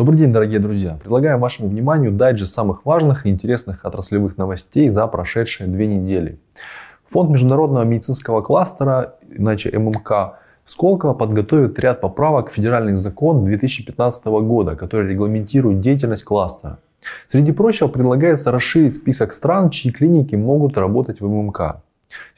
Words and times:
Добрый 0.00 0.16
день, 0.16 0.32
дорогие 0.32 0.60
друзья! 0.60 0.96
Предлагаем 0.98 1.40
вашему 1.40 1.68
вниманию 1.68 2.10
дайджест 2.10 2.54
самых 2.54 2.86
важных 2.86 3.26
и 3.26 3.28
интересных 3.28 3.84
отраслевых 3.84 4.38
новостей 4.38 4.88
за 4.88 5.06
прошедшие 5.06 5.68
две 5.68 5.86
недели. 5.88 6.38
Фонд 7.08 7.28
международного 7.28 7.84
медицинского 7.84 8.40
кластера, 8.40 9.16
иначе 9.30 9.78
ММК, 9.78 10.38
Сколково 10.64 11.12
подготовит 11.12 11.78
ряд 11.78 12.00
поправок 12.00 12.48
в 12.48 12.54
федеральный 12.54 12.94
закон 12.94 13.44
2015 13.44 14.24
года, 14.24 14.74
который 14.74 15.10
регламентирует 15.10 15.80
деятельность 15.80 16.24
кластера. 16.24 16.78
Среди 17.26 17.52
прочего 17.52 17.88
предлагается 17.88 18.50
расширить 18.50 18.94
список 18.94 19.34
стран, 19.34 19.68
чьи 19.68 19.92
клиники 19.92 20.34
могут 20.34 20.78
работать 20.78 21.20
в 21.20 21.28
ММК. 21.28 21.82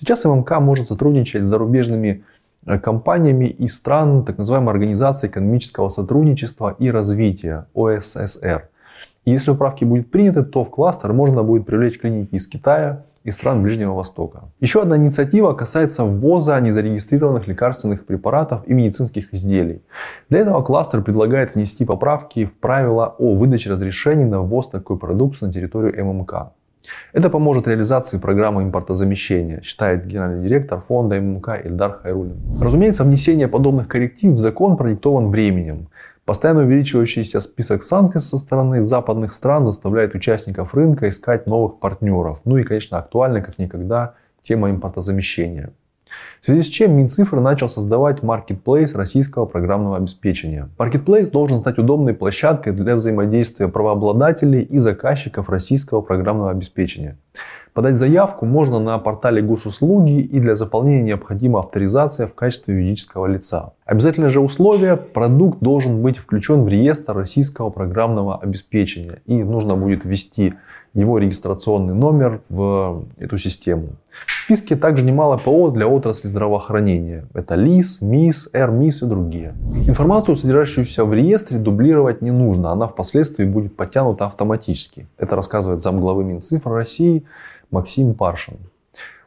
Сейчас 0.01 0.25
ММК 0.25 0.59
может 0.59 0.89
сотрудничать 0.89 1.45
с 1.45 1.47
зарубежными 1.47 2.25
компаниями 2.65 3.47
из 3.47 3.75
стран 3.75 4.25
так 4.25 4.39
называемой 4.39 4.73
Организации 4.73 5.29
экономического 5.29 5.89
сотрудничества 5.89 6.77
и 6.79 6.91
развития 6.91 7.67
ОССР. 7.75 8.69
И 9.25 9.31
если 9.31 9.53
поправки 9.53 9.84
будут 9.84 10.11
приняты, 10.11 10.43
то 10.43 10.65
в 10.65 10.70
кластер 10.70 11.12
можно 11.12 11.43
будет 11.43 11.65
привлечь 11.67 12.01
клиники 12.01 12.34
из 12.34 12.48
Китая 12.48 13.05
и 13.25 13.30
стран 13.30 13.62
Ближнего 13.62 13.95
Востока. 13.95 14.45
Еще 14.61 14.83
одна 14.83 14.97
инициатива 14.97 15.53
касается 15.53 16.05
ввоза 16.05 16.59
незарегистрированных 16.59 17.47
лекарственных 17.47 18.05
препаратов 18.05 18.67
и 18.67 18.75
медицинских 18.75 19.33
изделий. 19.33 19.83
Для 20.29 20.41
этого 20.41 20.62
кластер 20.62 21.03
предлагает 21.03 21.55
внести 21.55 21.84
поправки 21.84 22.45
в 22.45 22.56
правила 22.56 23.15
о 23.19 23.37
выдаче 23.37 23.70
разрешений 23.70 24.25
на 24.25 24.41
ввоз 24.41 24.69
такой 24.69 24.98
продукции 24.98 25.47
на 25.47 25.53
территорию 25.53 26.05
ММК. 26.05 26.53
Это 27.12 27.30
поможет 27.30 27.66
реализации 27.66 28.18
программы 28.18 28.62
импортозамещения, 28.62 29.60
считает 29.62 30.06
генеральный 30.06 30.42
директор 30.42 30.80
фонда 30.80 31.20
ММК 31.20 31.64
Ильдар 31.64 32.00
Хайрулин. 32.02 32.41
Разумеется, 32.60 33.05
внесение 33.05 33.48
подобных 33.48 33.88
корректив 33.88 34.32
в 34.32 34.38
закон 34.38 34.77
продиктован 34.77 35.30
временем. 35.30 35.88
Постоянно 36.24 36.62
увеличивающийся 36.62 37.41
список 37.41 37.82
санкций 37.82 38.20
со 38.20 38.38
стороны 38.38 38.82
западных 38.82 39.32
стран 39.32 39.66
заставляет 39.66 40.14
участников 40.14 40.74
рынка 40.74 41.08
искать 41.08 41.46
новых 41.46 41.80
партнеров. 41.80 42.41
Ну 42.44 42.56
и, 42.56 42.62
конечно, 42.62 42.98
актуальна 42.98 43.41
как 43.41 43.58
никогда 43.58 44.14
тема 44.41 44.70
импортозамещения. 44.70 45.72
В 46.41 46.46
связи 46.46 46.62
с 46.62 46.66
чем 46.66 46.96
Минцифры 46.96 47.41
начал 47.41 47.68
создавать 47.68 48.22
маркетплейс 48.22 48.94
российского 48.94 49.46
программного 49.46 49.96
обеспечения. 49.96 50.68
Маркетплейс 50.78 51.28
должен 51.28 51.58
стать 51.58 51.78
удобной 51.78 52.14
площадкой 52.14 52.72
для 52.72 52.96
взаимодействия 52.96 53.68
правообладателей 53.68 54.62
и 54.62 54.78
заказчиков 54.78 55.48
российского 55.48 56.00
программного 56.00 56.50
обеспечения. 56.50 57.16
Подать 57.72 57.96
заявку 57.96 58.44
можно 58.44 58.80
на 58.80 58.98
портале 58.98 59.40
госуслуги 59.40 60.20
и 60.20 60.40
для 60.40 60.56
заполнения 60.56 61.02
необходима 61.02 61.60
авторизация 61.60 62.27
в 62.27 62.34
качестве 62.34 62.74
юридического 62.74 63.24
лица. 63.24 63.72
Обязательное 63.86 64.28
же 64.28 64.40
условие– 64.40 64.96
продукт 65.14 65.60
должен 65.60 66.02
быть 66.02 66.18
включен 66.18 66.64
в 66.64 66.68
реестр 66.68 67.16
российского 67.16 67.70
программного 67.70 68.36
обеспечения 68.36 69.22
и 69.24 69.42
нужно 69.42 69.74
будет 69.77 70.05
ввести 70.05 70.52
его 70.92 71.18
регистрационный 71.18 71.94
номер 71.94 72.42
в 72.50 73.06
эту 73.16 73.38
систему. 73.38 73.96
В 74.43 74.45
списке 74.45 74.75
также 74.75 75.05
немало 75.05 75.37
ПО 75.37 75.71
для 75.71 75.87
отрасли 75.87 76.27
здравоохранения. 76.27 77.29
Это 77.33 77.55
ЛИС, 77.55 78.01
МИС, 78.03 78.51
РМИС 78.53 79.03
и 79.03 79.07
другие. 79.07 79.55
Информацию, 79.87 80.35
содержащуюся 80.35 81.05
в 81.05 81.15
реестре, 81.15 81.59
дублировать 81.59 82.23
не 82.23 82.33
нужно. 82.33 82.73
Она 82.73 82.89
впоследствии 82.89 83.45
будет 83.45 83.77
подтянута 83.77 84.27
автоматически. 84.27 85.07
Это 85.17 85.37
рассказывает 85.37 85.81
замглавы 85.81 86.25
Минцифры 86.25 86.75
России 86.75 87.23
Максим 87.70 88.15
Паршин. 88.15 88.57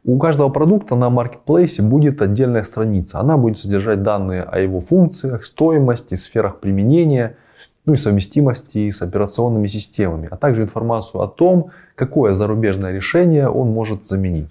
У 0.03 0.17
каждого 0.17 0.49
продукта 0.49 0.95
на 0.95 1.09
маркетплейсе 1.09 1.81
будет 1.81 2.21
отдельная 2.21 2.65
страница. 2.65 3.21
Она 3.21 3.37
будет 3.37 3.57
содержать 3.57 4.03
данные 4.03 4.43
о 4.43 4.59
его 4.59 4.81
функциях, 4.81 5.45
стоимости, 5.45 6.15
сферах 6.15 6.59
применения, 6.59 7.37
ну 7.85 7.93
и 7.93 7.97
совместимости 7.97 8.89
с 8.89 9.01
операционными 9.01 9.67
системами, 9.67 10.27
а 10.29 10.35
также 10.35 10.63
информацию 10.63 11.21
о 11.21 11.27
том, 11.29 11.71
какое 11.95 12.33
зарубежное 12.33 12.91
решение 12.91 13.47
он 13.47 13.69
может 13.69 14.05
заменить. 14.05 14.49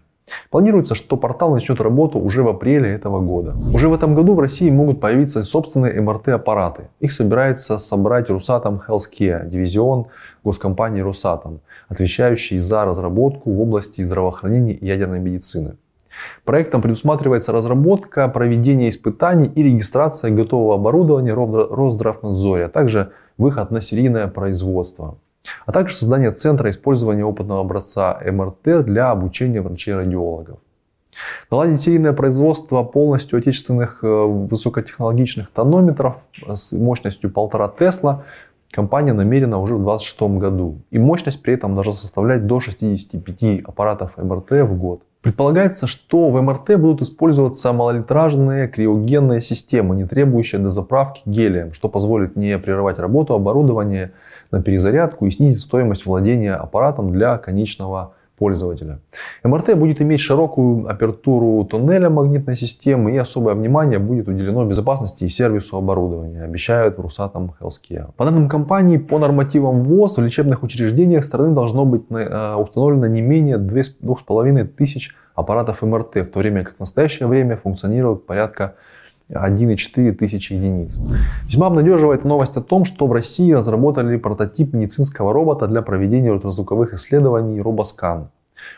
Планируется, 0.55 0.95
что 0.95 1.17
портал 1.17 1.51
начнет 1.51 1.81
работу 1.81 2.21
уже 2.21 2.45
в 2.45 2.49
апреле 2.49 2.89
этого 2.93 3.21
года. 3.21 3.57
Уже 3.75 3.89
в 3.89 3.93
этом 3.93 4.15
году 4.15 4.35
в 4.35 4.41
России 4.41 4.71
могут 4.71 5.01
появиться 5.01 5.43
собственные 5.43 6.01
МРТ-аппараты. 6.01 6.89
Их 7.01 7.13
собирается 7.13 7.79
собрать 7.79 8.31
Русатом 8.31 8.81
Healthcare, 8.87 9.49
дивизион 9.49 10.07
госкомпании 10.45 11.01
Росатом, 11.01 11.61
отвечающий 11.89 12.59
за 12.59 12.85
разработку 12.85 13.51
в 13.51 13.61
области 13.61 14.03
здравоохранения 14.03 14.75
и 14.75 14.87
ядерной 14.87 15.19
медицины. 15.19 15.77
Проектом 16.45 16.81
предусматривается 16.81 17.51
разработка, 17.51 18.29
проведение 18.29 18.91
испытаний 18.91 19.51
и 19.53 19.63
регистрация 19.65 20.31
готового 20.31 20.77
оборудования 20.77 21.35
Росздравнадзоре, 21.35 22.67
а 22.67 22.69
также 22.69 23.11
выход 23.37 23.73
на 23.73 23.83
серийное 23.83 24.29
производство 24.29 25.19
а 25.67 25.73
также 25.73 25.95
создание 25.95 26.31
центра 26.31 26.71
использования 26.71 27.25
опытного 27.25 27.61
образца 27.61 28.21
МРТ 28.25 28.85
для 28.85 29.11
обучения 29.11 29.61
врачей-радиологов. 29.61 30.59
Наладить 31.51 31.81
серийное 31.81 32.13
производство 32.13 32.83
полностью 32.83 33.39
отечественных 33.39 34.03
э, 34.03 34.07
высокотехнологичных 34.07 35.51
тонометров 35.51 36.27
с 36.47 36.73
мощностью 36.73 37.31
1,5 37.31 37.79
Тесла 37.79 38.25
компания 38.71 39.13
намерена 39.13 39.59
уже 39.59 39.75
в 39.75 39.85
2026 39.85 40.23
году. 40.41 40.81
И 40.91 40.99
мощность 40.99 41.41
при 41.41 41.55
этом 41.55 41.75
должна 41.75 41.93
составлять 41.93 42.47
до 42.47 42.59
65 42.59 43.61
аппаратов 43.65 44.17
МРТ 44.17 44.51
в 44.63 44.77
год. 44.77 45.03
Предполагается, 45.25 45.87
что 45.87 46.29
в 46.29 46.39
МРТ 46.43 46.77
будут 46.77 47.01
использоваться 47.01 47.73
малолитражные 47.73 48.69
криогенные 48.69 49.41
системы, 49.41 49.97
не 49.97 50.05
требующие 50.05 50.61
дозаправки 50.61 51.23
гелием, 51.25 51.73
что 51.73 51.89
позволит 51.89 52.37
не 52.37 52.59
прерывать 52.59 52.99
работу 52.99 53.33
оборудования 53.33 54.13
на 54.51 54.63
перезарядку 54.63 55.25
и 55.25 55.31
снизить 55.31 55.63
стоимость 55.63 56.05
владения 56.05 56.55
аппаратом 56.55 57.11
для 57.11 57.39
конечного 57.39 58.13
пользователя. 58.37 58.99
МРТ 59.45 59.75
будет 59.77 60.01
иметь 60.03 60.21
широкую 60.21 60.89
апертуру 60.89 61.65
тоннеля 61.65 62.11
магнитной 62.11 62.57
системы 62.57 63.15
и 63.15 63.17
особое 63.17 63.55
внимание 63.55 63.99
будет 63.99 64.29
уделено 64.29 64.65
безопасности 64.65 65.25
и 65.25 65.29
сервису 65.29 65.77
оборудования, 65.77 66.43
обещают 66.43 66.99
в 66.99 67.01
Русатом 67.01 67.55
Healthcare. 67.61 68.13
По 68.17 68.25
данным 68.25 68.49
компании, 68.49 68.99
по 68.99 69.19
нормативам 69.19 69.81
ВОЗ 69.81 70.19
в 70.19 70.23
лечебных 70.23 70.63
учреждениях 70.63 71.25
страны 71.25 71.55
должно 71.55 71.85
быть 71.85 72.03
э, 72.11 72.55
установлено 72.55 73.07
не 73.07 73.23
менее 73.23 73.59
2500 73.59 74.77
тысяч 74.77 75.15
аппаратов 75.35 75.83
МРТ, 75.83 76.17
в 76.17 76.27
то 76.27 76.39
время 76.39 76.65
как 76.65 76.77
в 76.77 76.81
настоящее 76.81 77.29
время 77.29 77.57
функционирует 77.57 78.27
порядка 78.27 78.75
1,4 79.31 80.13
тысячи 80.13 80.53
единиц. 80.53 80.99
Весьма 81.47 81.67
обнадеживает 81.69 82.25
новость 82.25 82.57
о 82.57 82.61
том, 82.61 82.85
что 82.85 83.07
в 83.07 83.13
России 83.13 83.53
разработали 83.53 84.17
прототип 84.17 84.75
медицинского 84.75 85.33
робота 85.33 85.67
для 85.67 85.83
проведения 85.83 86.33
ультразвуковых 86.33 86.93
исследований 86.95 87.61
RoboScan. 87.61 88.27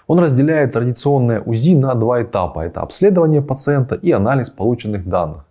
Он 0.07 0.19
разделяет 0.19 0.73
традиционное 0.73 1.41
УЗИ 1.41 1.75
на 1.75 1.95
два 1.95 2.23
этапа. 2.23 2.61
Это 2.61 2.81
обследование 2.81 3.43
пациента 3.43 3.95
и 3.95 4.13
анализ 4.13 4.51
полученных 4.51 5.09
данных. 5.09 5.46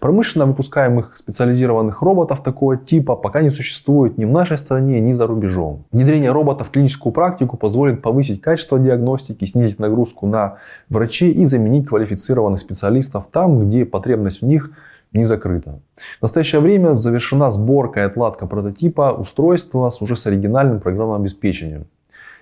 Промышленно 0.00 0.46
выпускаемых 0.46 1.16
специализированных 1.16 2.02
роботов 2.02 2.42
такого 2.42 2.76
типа 2.76 3.16
пока 3.16 3.42
не 3.42 3.50
существует 3.50 4.18
ни 4.18 4.24
в 4.24 4.30
нашей 4.30 4.58
стране, 4.58 5.00
ни 5.00 5.12
за 5.12 5.26
рубежом. 5.26 5.84
Внедрение 5.92 6.32
роботов 6.32 6.68
в 6.68 6.70
клиническую 6.70 7.12
практику 7.12 7.56
позволит 7.56 8.02
повысить 8.02 8.40
качество 8.40 8.78
диагностики, 8.78 9.44
снизить 9.44 9.78
нагрузку 9.78 10.26
на 10.26 10.58
врачей 10.88 11.32
и 11.32 11.44
заменить 11.44 11.86
квалифицированных 11.86 12.60
специалистов 12.60 13.26
там, 13.30 13.66
где 13.66 13.84
потребность 13.84 14.42
в 14.42 14.46
них 14.46 14.70
не 15.12 15.24
закрыта. 15.24 15.80
В 16.18 16.22
настоящее 16.22 16.60
время 16.60 16.94
завершена 16.94 17.50
сборка 17.50 18.00
и 18.00 18.02
отладка 18.02 18.46
прототипа 18.46 19.12
устройства 19.12 19.88
с 19.90 20.02
уже 20.02 20.16
с 20.16 20.26
оригинальным 20.26 20.80
программным 20.80 21.22
обеспечением. 21.22 21.86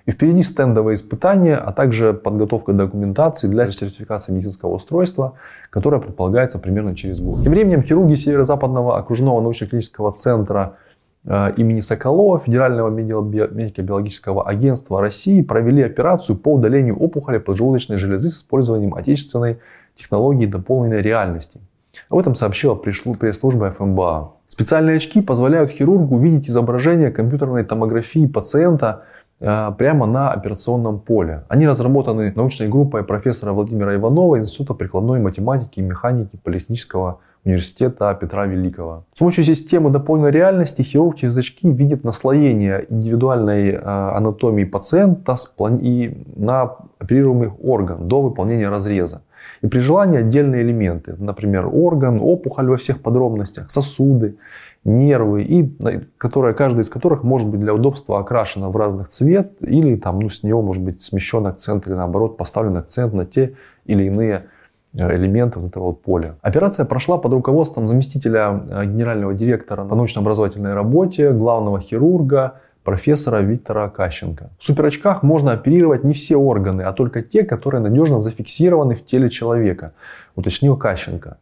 И 0.06 0.10
впереди 0.10 0.42
стендовые 0.42 0.94
испытания, 0.94 1.56
а 1.56 1.72
также 1.72 2.12
подготовка 2.12 2.72
документации 2.72 3.48
для 3.48 3.66
сертификации 3.66 4.32
медицинского 4.32 4.74
устройства, 4.74 5.34
которая 5.70 6.00
предполагается 6.00 6.58
примерно 6.58 6.96
через 6.96 7.20
год. 7.20 7.40
Тем 7.42 7.52
временем 7.52 7.82
хирурги 7.82 8.14
Северо-Западного 8.14 8.98
окружного 8.98 9.40
научно-клинического 9.40 10.12
центра 10.12 10.76
э, 11.24 11.52
имени 11.56 11.80
Соколова 11.80 12.40
Федерального 12.40 12.90
медико-биологического 12.90 14.48
агентства 14.48 15.00
России 15.00 15.40
провели 15.42 15.82
операцию 15.82 16.36
по 16.36 16.54
удалению 16.54 16.96
опухоли 16.96 17.38
поджелудочной 17.38 17.98
железы 17.98 18.28
с 18.28 18.38
использованием 18.38 18.94
отечественной 18.94 19.58
технологии 19.94 20.46
дополненной 20.46 21.00
реальности. 21.00 21.60
Об 22.08 22.18
этом 22.18 22.34
сообщила 22.34 22.74
пресс-служба 22.74 23.70
ФМБА. 23.70 24.32
Специальные 24.48 24.96
очки 24.96 25.22
позволяют 25.22 25.70
хирургу 25.70 26.18
видеть 26.18 26.48
изображение 26.48 27.10
компьютерной 27.10 27.64
томографии 27.64 28.26
пациента 28.26 29.04
прямо 29.42 30.06
на 30.06 30.30
операционном 30.30 31.00
поле. 31.00 31.44
Они 31.48 31.66
разработаны 31.66 32.32
научной 32.34 32.68
группой 32.68 33.02
профессора 33.02 33.52
Владимира 33.52 33.94
Иванова 33.94 34.38
Института 34.38 34.74
прикладной 34.74 35.20
математики 35.20 35.80
и 35.80 35.82
механики 35.82 36.36
Политехнического 36.36 37.18
университета 37.44 38.14
Петра 38.14 38.46
Великого. 38.46 39.04
С 39.14 39.18
помощью 39.18 39.44
системы 39.44 39.90
дополненной 39.90 40.30
реальности 40.30 40.82
хирург 40.82 41.16
через 41.16 41.36
очки 41.36 41.70
видит 41.70 42.04
наслоение 42.04 42.86
индивидуальной 42.88 43.70
э, 43.70 43.78
анатомии 43.80 44.64
пациента 44.64 45.36
и 45.80 46.24
на 46.36 46.76
оперируемый 46.98 47.50
орган 47.62 48.06
до 48.08 48.22
выполнения 48.22 48.68
разреза. 48.68 49.22
И 49.62 49.66
при 49.66 49.78
желании 49.80 50.18
отдельные 50.18 50.62
элементы, 50.62 51.14
например, 51.18 51.68
орган, 51.72 52.20
опухоль 52.20 52.68
во 52.68 52.76
всех 52.76 53.00
подробностях, 53.00 53.70
сосуды, 53.70 54.36
нервы, 54.84 55.42
и 55.42 55.72
которая, 56.18 56.54
каждая 56.54 56.82
из 56.82 56.88
которых 56.88 57.22
может 57.22 57.48
быть 57.48 57.60
для 57.60 57.72
удобства 57.74 58.18
окрашена 58.18 58.68
в 58.68 58.76
разных 58.76 59.08
цвет, 59.08 59.52
или 59.60 59.96
там, 59.96 60.18
ну, 60.18 60.28
с 60.28 60.42
нее 60.42 60.60
может 60.60 60.82
быть 60.82 61.02
смещен 61.02 61.46
акцент, 61.46 61.86
или 61.86 61.94
наоборот 61.94 62.36
поставлен 62.36 62.76
акцент 62.76 63.12
на 63.12 63.24
те 63.24 63.54
или 63.84 64.04
иные 64.04 64.46
э, 64.94 65.16
элементы 65.16 65.60
вот 65.60 65.70
этого 65.70 65.84
вот 65.84 66.02
поля. 66.02 66.34
Операция 66.42 66.84
прошла 66.84 67.18
под 67.18 67.32
руководством 67.32 67.86
заместителя 67.86 68.60
э, 68.68 68.84
генерального 68.86 69.34
директора 69.34 69.84
по 69.84 69.94
научно-образовательной 69.94 70.74
работе, 70.74 71.30
главного 71.30 71.80
хирурга, 71.80 72.54
профессора 72.84 73.40
Виктора 73.40 73.88
Кащенко. 73.88 74.50
В 74.58 74.64
суперочках 74.64 75.22
можно 75.22 75.52
оперировать 75.52 76.04
не 76.04 76.14
все 76.14 76.36
органы, 76.36 76.82
а 76.82 76.92
только 76.92 77.22
те, 77.22 77.44
которые 77.44 77.80
надежно 77.80 78.18
зафиксированы 78.18 78.94
в 78.94 79.04
теле 79.04 79.30
человека, 79.30 79.92
уточнил 80.34 80.76
Кащенко. 80.76 81.36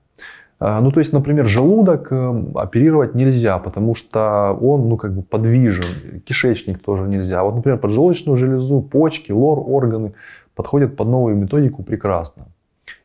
А, 0.63 0.81
ну, 0.83 0.93
то 0.93 1.01
есть, 1.01 1.15
например, 1.15 1.47
желудок 1.47 2.13
э, 2.13 2.45
оперировать 2.55 3.15
нельзя, 3.15 3.59
потому 3.59 3.95
что 3.95 4.53
он, 4.61 4.91
ну, 4.91 4.99
как 4.99 5.15
бы 5.15 5.23
подвижен. 5.23 6.21
Кишечник 6.27 6.79
тоже 6.83 7.05
нельзя. 7.05 7.43
Вот, 7.43 7.55
например, 7.55 7.79
поджелудочную 7.79 8.37
железу, 8.37 8.83
почки, 8.83 9.33
лор, 9.33 9.59
органы 9.67 10.13
подходят 10.55 10.97
под 10.97 11.09
новую 11.09 11.37
методику 11.37 11.83
прекрасно. 11.83 12.45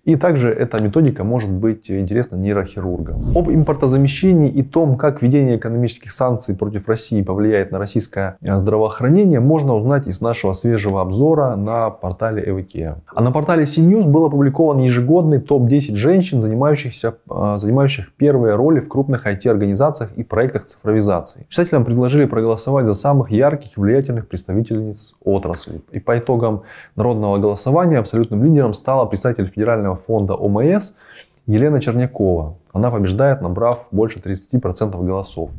И 0.06 0.16
также 0.18 0.50
эта 0.50 0.82
методика 0.84 1.24
может 1.24 1.50
быть 1.50 1.90
интересна 1.90 2.36
нейрохирургам. 2.36 3.24
Об 3.36 3.50
импортозамещении 3.50 4.50
и 4.50 4.62
том, 4.62 4.98
как 4.98 5.24
введение 5.24 5.58
экономических 5.58 6.12
санкций 6.12 6.56
против 6.56 6.88
России 6.88 7.24
повлияет 7.24 7.72
на 7.72 7.80
российское 7.80 8.38
э, 8.42 8.56
здравоохранение, 8.60 9.40
можно 9.40 9.74
узнать 9.74 10.06
из 10.06 10.22
нашего 10.22 10.54
свежего 10.54 11.02
обзора 11.02 11.56
на 11.56 11.90
портале 11.90 12.44
Эвикея. 12.46 13.02
А 13.08 13.24
на 13.24 13.32
портале 13.32 13.64
CNews 13.64 14.08
был 14.08 14.26
опубликован 14.26 14.78
ежегодный 14.78 15.40
топ-10 15.40 15.96
женщин, 15.96 16.40
занимающихся, 16.40 17.16
э, 17.28 17.56
занимающих 17.58 18.14
первые 18.14 18.54
роли 18.54 18.82
в 18.82 18.88
крупных 18.88 19.26
IT-организациях 19.26 20.12
и 20.16 20.24
проектах 20.24 20.66
цифровизации. 20.66 21.48
Читателям 21.50 21.84
предложили 21.84 22.26
проголосовать 22.26 22.86
за 22.86 22.94
самых 22.94 23.32
ярких 23.32 23.76
и 23.76 23.82
влиятельных 23.82 24.28
представительниц 24.28 25.16
отрасли. 25.24 25.82
И 25.92 26.00
по 26.00 26.16
итогам 26.16 26.62
народного 26.96 27.40
голосования 27.40 27.98
абсолютным 27.98 28.44
лидером 28.44 28.76
стала 28.76 29.06
представитель 29.06 29.48
Федерального 29.48 29.95
фонда 29.96 30.36
ОМС 30.36 30.94
Елена 31.48 31.80
Чернякова. 31.80 32.58
Она 32.74 32.90
побеждает, 32.90 33.42
набрав 33.42 33.88
больше 33.92 34.20
30% 34.20 35.06
голосов. 35.06 35.52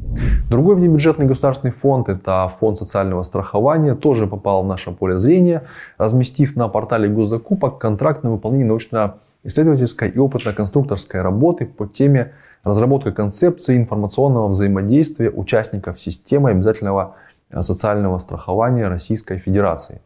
Другой 0.50 0.74
внебюджетный 0.74 1.26
государственный 1.26 1.72
фонд, 1.72 2.08
это 2.08 2.52
фонд 2.58 2.76
социального 2.78 3.22
страхования, 3.22 3.94
тоже 3.94 4.26
попал 4.26 4.64
в 4.64 4.66
наше 4.66 4.90
поле 4.90 5.16
зрения, 5.16 5.62
разместив 5.96 6.56
на 6.56 6.68
портале 6.68 7.08
госзакупок 7.08 7.78
контракт 7.78 8.24
на 8.24 8.32
выполнение 8.32 8.66
научно-исследовательской 8.66 10.10
и 10.10 10.18
опытно-конструкторской 10.18 11.22
работы 11.22 11.66
по 11.66 11.86
теме 11.86 12.32
разработка 12.64 13.12
концепции 13.12 13.76
информационного 13.76 14.48
взаимодействия 14.48 15.30
участников 15.30 16.00
системы 16.00 16.50
обязательного 16.50 17.14
социального 17.60 18.18
страхования 18.18 18.88
Российской 18.88 19.38
Федерации. 19.38 20.00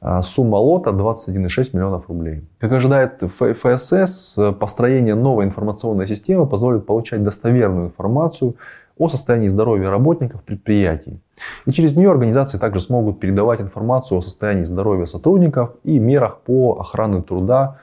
А, 0.00 0.22
сумма 0.22 0.56
лота 0.56 0.90
21,6 0.90 1.70
миллионов 1.72 2.08
рублей. 2.08 2.44
Как 2.58 2.72
ожидает 2.72 3.22
ФСС, 3.22 4.38
построение 4.58 5.14
новой 5.14 5.44
информационной 5.44 6.06
системы 6.06 6.46
позволит 6.46 6.86
получать 6.86 7.22
достоверную 7.24 7.86
информацию 7.86 8.56
о 8.98 9.08
состоянии 9.08 9.48
здоровья 9.48 9.90
работников 9.90 10.42
предприятий. 10.42 11.20
И 11.66 11.70
через 11.70 11.96
нее 11.96 12.10
организации 12.10 12.58
также 12.58 12.80
смогут 12.80 13.20
передавать 13.20 13.60
информацию 13.60 14.18
о 14.18 14.22
состоянии 14.22 14.64
здоровья 14.64 15.06
сотрудников 15.06 15.72
и 15.84 15.98
мерах 15.98 16.40
по 16.40 16.78
охране 16.78 17.22
труда 17.22 17.78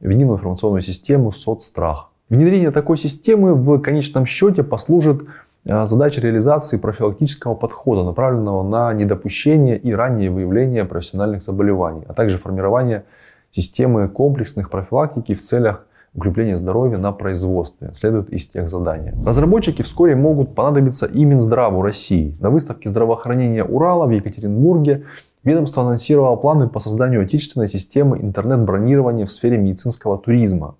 в 0.00 0.08
единую 0.08 0.36
информационную 0.36 0.82
систему 0.82 1.32
соцстрах. 1.32 2.10
Внедрение 2.28 2.72
такой 2.72 2.96
системы 2.96 3.54
в 3.54 3.78
конечном 3.78 4.26
счете 4.26 4.64
послужит 4.64 5.22
Э, 5.22 5.45
задача 5.66 6.20
реализации 6.20 6.76
профилактического 6.76 7.54
подхода, 7.54 8.04
направленного 8.04 8.62
на 8.62 8.92
недопущение 8.92 9.76
и 9.76 9.92
раннее 9.92 10.30
выявление 10.30 10.84
профессиональных 10.84 11.42
заболеваний, 11.42 12.04
а 12.06 12.14
также 12.14 12.38
формирование 12.38 13.04
системы 13.50 14.08
комплексных 14.08 14.70
профилактики 14.70 15.34
в 15.34 15.42
целях 15.42 15.86
укрепления 16.14 16.56
здоровья 16.56 16.98
на 16.98 17.12
производстве, 17.12 17.90
следует 17.94 18.30
из 18.30 18.46
тех 18.46 18.68
задания. 18.68 19.14
Разработчики 19.24 19.82
вскоре 19.82 20.14
могут 20.14 20.54
понадобиться 20.54 21.06
и 21.06 21.24
Минздраву 21.24 21.82
России. 21.82 22.36
На 22.40 22.50
выставке 22.50 22.88
здравоохранения 22.88 23.64
Урала 23.64 24.06
в 24.06 24.10
Екатеринбурге 24.10 25.04
ведомство 25.44 25.82
анонсировало 25.82 26.36
планы 26.36 26.68
по 26.68 26.80
созданию 26.80 27.22
отечественной 27.22 27.68
системы 27.68 28.18
интернет-бронирования 28.18 29.26
в 29.26 29.32
сфере 29.32 29.58
медицинского 29.58 30.16
туризма. 30.16 30.76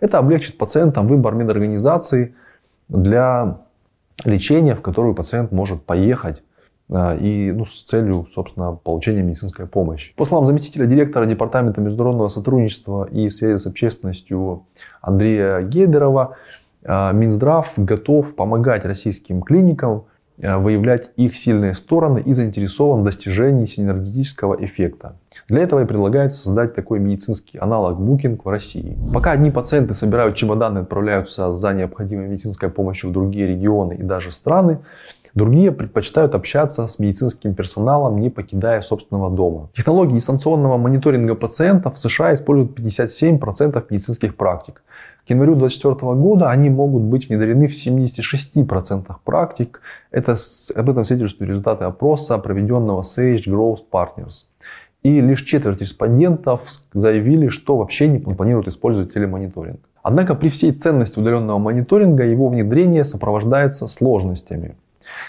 Это 0.00 0.18
облегчит 0.18 0.56
пациентам 0.56 1.06
выбор 1.06 1.34
медорганизации 1.34 2.34
для 2.88 3.58
лечение, 4.24 4.74
в 4.74 4.82
которое 4.82 5.14
пациент 5.14 5.52
может 5.52 5.84
поехать 5.84 6.42
а, 6.90 7.16
и 7.16 7.52
ну, 7.52 7.64
с 7.64 7.84
целью, 7.84 8.26
собственно, 8.30 8.72
получения 8.72 9.22
медицинской 9.22 9.66
помощи. 9.66 10.14
По 10.16 10.24
словам 10.24 10.46
заместителя 10.46 10.86
директора 10.86 11.24
Департамента 11.26 11.80
международного 11.80 12.28
сотрудничества 12.28 13.08
и 13.10 13.28
связи 13.28 13.56
с 13.56 13.66
общественностью 13.66 14.66
Андрея 15.00 15.62
Гейдерова, 15.62 16.36
а, 16.84 17.12
Минздрав 17.12 17.72
готов 17.76 18.34
помогать 18.34 18.84
российским 18.84 19.42
клиникам 19.42 20.04
выявлять 20.38 21.10
их 21.16 21.36
сильные 21.36 21.74
стороны 21.74 22.22
и 22.24 22.32
заинтересован 22.32 23.02
в 23.02 23.04
достижении 23.04 23.66
синергетического 23.66 24.62
эффекта. 24.64 25.16
Для 25.48 25.62
этого 25.62 25.82
и 25.82 25.86
предлагается 25.86 26.42
создать 26.42 26.74
такой 26.74 26.98
медицинский 26.98 27.58
аналог 27.58 27.98
Booking 27.98 28.40
в 28.42 28.48
России. 28.48 28.98
Пока 29.12 29.32
одни 29.32 29.50
пациенты 29.50 29.94
собирают 29.94 30.36
чемоданы 30.36 30.78
и 30.78 30.82
отправляются 30.82 31.52
за 31.52 31.72
необходимой 31.72 32.28
медицинской 32.28 32.70
помощью 32.70 33.10
в 33.10 33.12
другие 33.12 33.46
регионы 33.46 33.94
и 33.94 34.02
даже 34.02 34.30
страны, 34.30 34.80
Другие 35.34 35.72
предпочитают 35.72 36.34
общаться 36.34 36.86
с 36.86 36.98
медицинским 36.98 37.54
персоналом, 37.54 38.20
не 38.20 38.28
покидая 38.28 38.82
собственного 38.82 39.30
дома. 39.30 39.70
Технологии 39.72 40.14
дистанционного 40.14 40.76
мониторинга 40.76 41.34
пациентов 41.34 41.94
в 41.94 41.98
США 41.98 42.34
используют 42.34 42.78
57% 42.78 43.82
медицинских 43.88 44.36
практик. 44.36 44.82
К 45.26 45.30
январю 45.30 45.54
2024 45.54 46.14
года 46.14 46.50
они 46.50 46.68
могут 46.68 47.02
быть 47.02 47.28
внедрены 47.28 47.68
в 47.68 47.72
76% 47.72 49.14
практик. 49.24 49.80
Это, 50.10 50.34
об 50.74 50.90
этом 50.90 51.04
свидетельствуют 51.04 51.50
результаты 51.50 51.84
опроса, 51.84 52.38
проведенного 52.38 53.02
Sage 53.02 53.44
Growth 53.46 53.82
Partners. 53.90 54.46
И 55.04 55.20
лишь 55.20 55.42
четверть 55.42 55.80
респондентов 55.80 56.62
заявили, 56.92 57.48
что 57.48 57.76
вообще 57.76 58.08
не 58.08 58.18
планируют 58.18 58.68
использовать 58.68 59.14
телемониторинг. 59.14 59.80
Однако 60.02 60.34
при 60.34 60.48
всей 60.48 60.72
ценности 60.72 61.18
удаленного 61.18 61.58
мониторинга 61.58 62.24
его 62.24 62.48
внедрение 62.48 63.04
сопровождается 63.04 63.86
сложностями. 63.86 64.76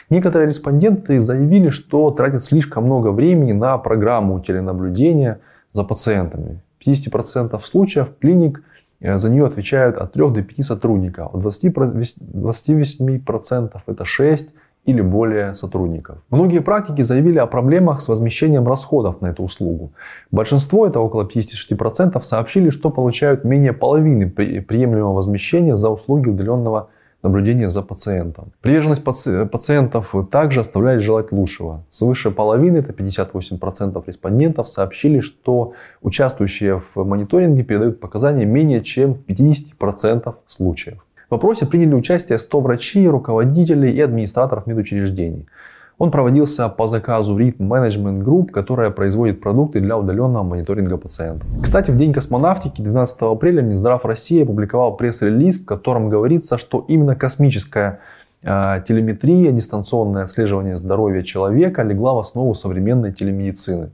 Некоторые 0.09 0.47
респонденты 0.47 1.19
заявили, 1.19 1.69
что 1.69 2.09
тратят 2.11 2.43
слишком 2.43 2.85
много 2.85 3.09
времени 3.09 3.51
на 3.51 3.77
программу 3.77 4.39
теленаблюдения 4.39 5.39
за 5.71 5.83
пациентами. 5.83 6.61
В 6.79 6.87
50% 6.87 7.59
случаев 7.63 8.09
клиник 8.19 8.63
за 9.03 9.29
нее 9.29 9.45
отвечают 9.45 9.97
от 9.97 10.13
3 10.13 10.31
до 10.31 10.43
5 10.43 10.65
сотрудников. 10.65 11.31
В 11.33 11.47
28% 11.47 13.81
это 13.85 14.05
6 14.05 14.53
или 14.85 15.01
более 15.01 15.53
сотрудников. 15.53 16.17
Многие 16.29 16.59
практики 16.59 17.01
заявили 17.01 17.37
о 17.37 17.47
проблемах 17.47 18.01
с 18.01 18.09
возмещением 18.09 18.67
расходов 18.67 19.21
на 19.21 19.27
эту 19.27 19.43
услугу. 19.43 19.93
Большинство, 20.31 20.85
это 20.85 20.99
около 20.99 21.23
56%, 21.23 22.21
сообщили, 22.21 22.69
что 22.69 22.89
получают 22.89 23.45
менее 23.45 23.73
половины 23.73 24.29
приемлемого 24.29 25.13
возмещения 25.13 25.75
за 25.75 25.89
услуги 25.89 26.29
удаленного 26.29 26.89
наблюдения 27.23 27.69
за 27.69 27.81
пациентом. 27.81 28.51
Приверженность 28.61 29.03
паци- 29.03 29.47
пациентов 29.47 30.13
также 30.29 30.59
оставляет 30.59 31.01
желать 31.01 31.31
лучшего. 31.31 31.83
Свыше 31.89 32.29
половины, 32.29 32.77
это 32.77 32.91
58% 32.91 34.03
респондентов, 34.05 34.69
сообщили, 34.69 35.21
что 35.21 35.73
участвующие 36.01 36.79
в 36.79 37.03
мониторинге 37.03 37.63
передают 37.63 37.99
показания 37.99 38.45
менее 38.45 38.81
чем 38.81 39.15
в 39.15 39.25
50% 39.25 40.35
случаев. 40.47 41.05
В 41.29 41.31
вопросе 41.31 41.65
приняли 41.65 41.95
участие 41.95 42.37
100 42.37 42.59
врачей, 42.59 43.07
руководителей 43.07 43.91
и 43.91 44.01
администраторов 44.01 44.67
медучреждений. 44.67 45.47
Он 45.97 46.11
проводился 46.11 46.69
по 46.69 46.87
заказу 46.87 47.37
Rhythm 47.37 47.59
Management 47.59 48.23
Group, 48.23 48.47
которая 48.47 48.89
производит 48.89 49.41
продукты 49.41 49.79
для 49.79 49.97
удаленного 49.97 50.43
мониторинга 50.43 50.97
пациентов. 50.97 51.47
Кстати, 51.61 51.91
в 51.91 51.97
день 51.97 52.13
космонавтики 52.13 52.81
12 52.81 53.21
апреля 53.21 53.61
Минздрав 53.61 54.03
России 54.05 54.43
опубликовал 54.43 54.97
пресс-релиз, 54.97 55.59
в 55.59 55.65
котором 55.65 56.09
говорится, 56.09 56.57
что 56.57 56.83
именно 56.87 57.15
космическая 57.15 57.99
э, 58.41 58.81
телеметрия, 58.87 59.51
дистанционное 59.51 60.23
отслеживание 60.23 60.75
здоровья 60.75 61.21
человека 61.21 61.83
легла 61.83 62.13
в 62.13 62.19
основу 62.19 62.55
современной 62.55 63.13
телемедицины. 63.13 63.91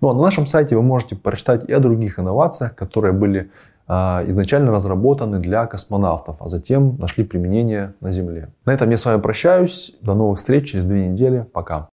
Ну 0.00 0.10
а 0.10 0.14
на 0.14 0.22
нашем 0.22 0.46
сайте 0.46 0.76
вы 0.76 0.82
можете 0.82 1.16
прочитать 1.16 1.68
и 1.68 1.72
о 1.72 1.80
других 1.80 2.18
инновациях, 2.18 2.74
которые 2.74 3.12
были 3.12 3.50
изначально 3.88 4.70
разработаны 4.70 5.38
для 5.38 5.66
космонавтов, 5.66 6.36
а 6.40 6.48
затем 6.48 6.96
нашли 6.98 7.24
применение 7.24 7.94
на 8.00 8.10
Земле. 8.10 8.48
На 8.66 8.74
этом 8.74 8.90
я 8.90 8.98
с 8.98 9.04
вами 9.04 9.20
прощаюсь. 9.20 9.96
До 10.02 10.14
новых 10.14 10.38
встреч 10.38 10.70
через 10.72 10.84
две 10.84 11.08
недели. 11.08 11.46
Пока. 11.52 11.86